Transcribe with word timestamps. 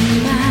in 0.00 0.22
my 0.24 0.49